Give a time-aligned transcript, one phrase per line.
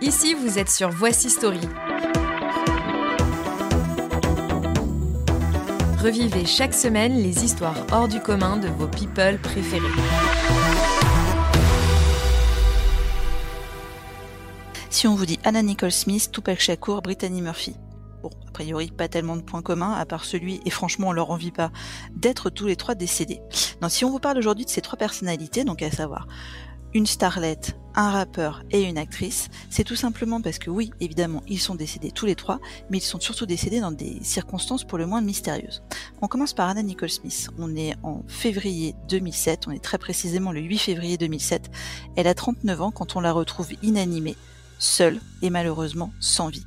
[0.00, 1.58] Ici, vous êtes sur Voici Story.
[5.98, 9.82] Revivez chaque semaine les histoires hors du commun de vos people préférés.
[14.88, 17.74] Si on vous dit Anna Nicole Smith, Tupac Shakur, Brittany Murphy.
[18.22, 21.32] Bon, a priori, pas tellement de points communs, à part celui, et franchement, on leur
[21.32, 21.72] envie pas,
[22.14, 23.40] d'être tous les trois décédés.
[23.82, 26.28] Non, si on vous parle aujourd'hui de ces trois personnalités, donc à savoir
[26.94, 31.58] une starlette, un rappeur et une actrice, c'est tout simplement parce que oui, évidemment, ils
[31.58, 35.06] sont décédés tous les trois, mais ils sont surtout décédés dans des circonstances pour le
[35.06, 35.82] moins mystérieuses.
[36.22, 37.50] On commence par Anna Nicole Smith.
[37.58, 41.70] On est en février 2007, on est très précisément le 8 février 2007.
[42.16, 44.36] Elle a 39 ans quand on la retrouve inanimée,
[44.78, 46.66] seule et malheureusement sans vie.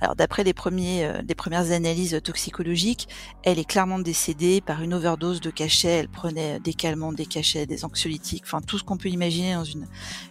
[0.00, 3.08] Alors d'après euh, les premières analyses toxicologiques,
[3.42, 5.88] elle est clairement décédée par une overdose de cachets.
[5.88, 9.64] Elle prenait des calmants, des cachets, des anxiolytiques, enfin tout ce qu'on peut imaginer dans
[9.64, 9.86] une,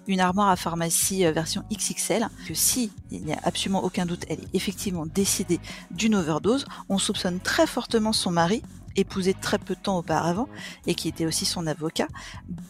[0.08, 2.28] une armoire à pharmacie euh, version XXL.
[2.48, 5.60] Que si il n'y a absolument aucun doute, elle est effectivement décédée
[5.92, 6.66] d'une overdose.
[6.90, 8.62] On soupçonne très fortement son mari,
[8.96, 10.48] épousé très peu de temps auparavant
[10.86, 12.08] et qui était aussi son avocat,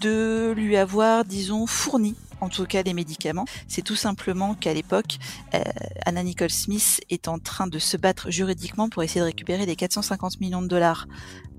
[0.02, 3.46] de lui avoir, disons, fourni en tout cas les médicaments.
[3.68, 5.18] C'est tout simplement qu'à l'époque,
[5.54, 5.62] euh,
[6.06, 9.76] Anna Nicole Smith est en train de se battre juridiquement pour essayer de récupérer les
[9.76, 11.08] 450 millions de dollars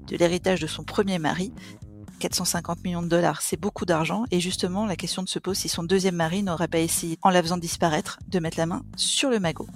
[0.06, 1.52] de l'héritage de son premier mari.
[2.19, 4.24] 450 millions de dollars, c'est beaucoup d'argent.
[4.30, 7.42] Et justement, la question se pose si son deuxième mari n'aurait pas essayé, en la
[7.42, 9.66] faisant disparaître, de mettre la main sur le magot.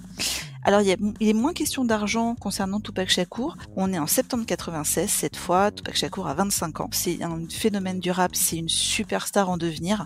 [0.63, 3.57] Alors, il, est moins question d'argent concernant Tupac Shakur.
[3.75, 5.71] On est en septembre 96 cette fois.
[5.71, 6.89] Tupac Shakur a 25 ans.
[6.91, 8.35] C'est un phénomène du rap.
[8.35, 10.05] C'est une superstar en devenir.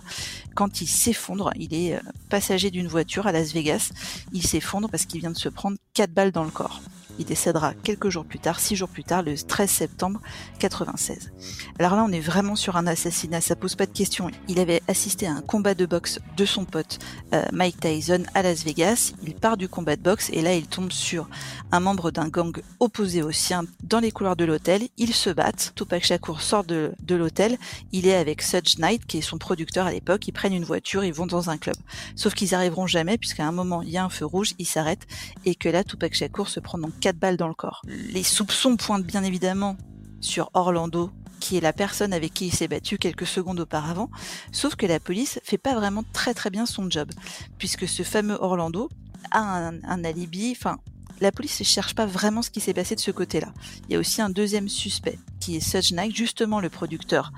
[0.54, 3.90] Quand il s'effondre, il est euh, passager d'une voiture à Las Vegas.
[4.32, 6.80] Il s'effondre parce qu'il vient de se prendre quatre balles dans le corps.
[7.18, 10.20] Il décédera quelques jours plus tard, six jours plus tard, le 13 septembre
[10.58, 11.32] 96.
[11.78, 14.30] Alors là, on est vraiment sur un assassinat, ça pose pas de question.
[14.48, 16.98] Il avait assisté à un combat de boxe de son pote
[17.32, 19.12] euh, Mike Tyson à Las Vegas.
[19.22, 21.28] Il part du combat de boxe et là, il tombe sur
[21.72, 24.88] un membre d'un gang opposé au sien dans les couloirs de l'hôtel.
[24.96, 25.72] Ils se battent.
[25.74, 27.56] Tupac Shakur sort de, l'hôtel.
[27.92, 30.26] Il est avec Suge Knight, qui est son producteur à l'époque.
[30.28, 31.76] Ils prennent une voiture, ils vont dans un club.
[32.14, 35.06] Sauf qu'ils arriveront jamais, puisqu'à un moment, il y a un feu rouge, ils s'arrêtent
[35.44, 37.82] et que là, Tupac Shakur se prend donc balles dans le corps.
[37.86, 39.76] Les soupçons pointent bien évidemment
[40.20, 44.10] sur Orlando, qui est la personne avec qui il s'est battu quelques secondes auparavant,
[44.52, 47.10] sauf que la police fait pas vraiment très très bien son job,
[47.58, 48.88] puisque ce fameux Orlando
[49.30, 50.78] a un, alibi, enfin
[51.20, 53.52] la police ne cherche pas vraiment ce qui s'est passé de ce côté-là.
[53.88, 57.32] Il y a aussi un deuxième suspect, qui est Suge Knight, justement le producteur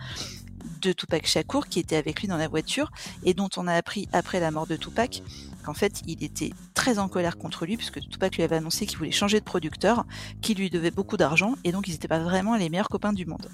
[0.80, 2.90] de Tupac Shakur, qui était avec lui dans la voiture,
[3.24, 5.22] et dont on a appris après la mort de Tupac
[5.64, 6.52] qu'en fait il était
[6.88, 10.06] très en colère contre lui, puisque Tupac lui avait annoncé qu'il voulait changer de producteur,
[10.41, 13.26] qu'il lui devait beaucoup d'argent, et donc ils n'étaient pas vraiment les meilleurs copains du
[13.26, 13.47] monde.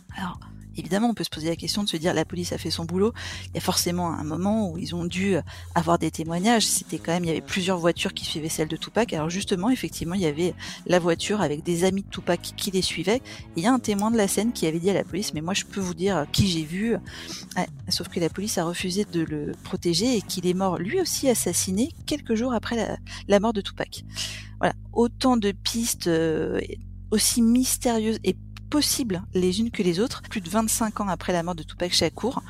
[0.76, 2.84] Évidemment, on peut se poser la question de se dire la police a fait son
[2.84, 3.12] boulot.
[3.46, 5.36] Il y a forcément un moment où ils ont dû
[5.74, 6.66] avoir des témoignages.
[6.66, 9.12] C'était quand même, il y avait plusieurs voitures qui suivaient celle de Tupac.
[9.12, 10.54] Alors justement, effectivement, il y avait
[10.86, 13.22] la voiture avec des amis de Tupac qui les suivaient.
[13.56, 15.40] il y a un témoin de la scène qui avait dit à la police, mais
[15.40, 16.96] moi je peux vous dire qui j'ai vu.
[17.88, 21.28] sauf que la police a refusé de le protéger et qu'il est mort lui aussi
[21.28, 22.96] assassiné quelques jours après la,
[23.28, 24.04] la mort de Tupac.
[24.58, 26.60] Voilà, autant de pistes euh,
[27.10, 28.36] aussi mystérieuses et
[28.74, 31.94] possibles les unes que les autres, plus de 25 ans après la mort de Tupac
[31.94, 32.42] Shakur.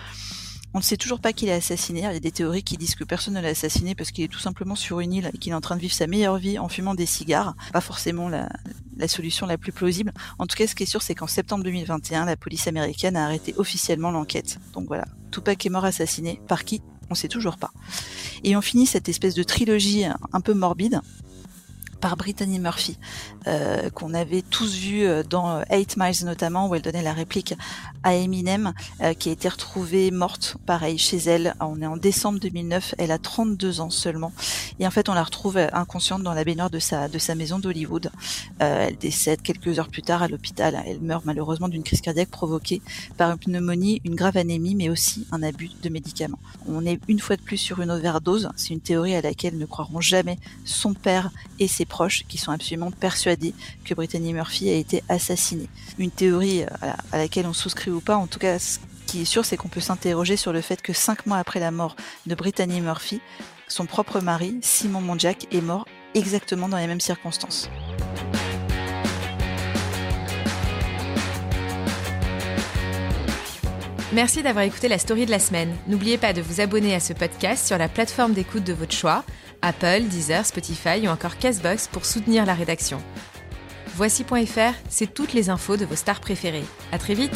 [0.73, 2.01] On ne sait toujours pas qui l'a assassiné.
[2.01, 4.29] Il y a des théories qui disent que personne ne l'a assassiné parce qu'il est
[4.29, 6.59] tout simplement sur une île et qu'il est en train de vivre sa meilleure vie
[6.59, 7.55] en fumant des cigares.
[7.75, 8.49] Pas forcément la,
[9.07, 10.15] solution la plus plausible.
[10.39, 13.25] En tout cas, ce qui est sûr, c'est qu'en septembre 2021, la police américaine a
[13.27, 14.59] arrêté officiellement l'enquête.
[14.73, 16.41] Donc voilà, Tupac est mort assassiné.
[16.49, 16.81] Par qui?
[17.11, 17.71] On sait toujours pas.
[18.45, 21.03] Et on finit cette espèce de trilogie un peu morbide
[22.05, 22.99] par Brittany Murphy,
[23.47, 27.55] euh, qu'on avait tous vu euh, dans Eight Miles notamment, où elle donnait la réplique
[28.03, 31.55] à Eminem, euh, qui a été retrouvée morte, pareil, chez elle.
[31.61, 34.35] On est en décembre 2009, elle a 32 ans seulement.
[34.79, 37.59] Et en fait, on la retrouve inconsciente dans la baignoire de sa, de sa maison
[37.59, 38.11] d'Hollywood.
[38.59, 40.83] elle décède quelques heures plus tard à l'hôpital.
[40.87, 42.83] Elle meurt malheureusement d'une crise cardiaque provoquée
[43.17, 46.39] par une pneumonie, une grave anémie, mais aussi un abus de médicaments.
[46.69, 48.51] On est une fois de plus sur une overdose.
[48.57, 51.87] C'est une théorie à laquelle ne croiront jamais son père et ses
[52.29, 53.55] qui sont absolument persuadés
[53.85, 55.69] que Brittany Murphy a été assassinée.
[55.99, 59.25] Une théorie euh, à laquelle on souscrit ou pas, en tout cas, ce qui est
[59.27, 61.97] sûr, c'est qu'on peut s'interroger sur le fait que cinq mois après la mort
[62.27, 63.21] de Brittany Murphy,
[63.69, 67.69] son propre mari, Simon Monjack, est mort exactement dans les mêmes circonstances.
[74.15, 75.75] Merci d'avoir écouté la story de la semaine.
[75.89, 79.25] N'oubliez pas de vous abonner à ce podcast sur la plateforme d'écoute de votre choix
[79.61, 83.03] Apple, Deezer, Spotify ou encore Castbox pour soutenir la rédaction.
[83.97, 86.65] Voici.fr, c'est toutes les infos de vos stars préférées.
[86.93, 87.35] À très vite!